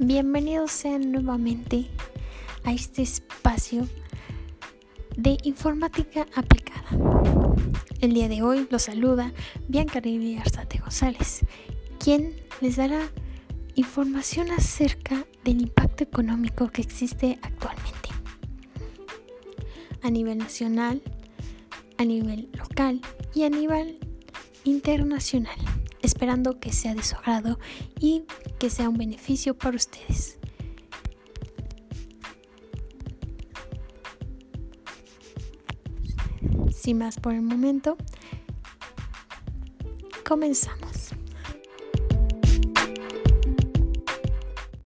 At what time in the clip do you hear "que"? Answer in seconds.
16.68-16.82, 26.60-26.72, 28.58-28.70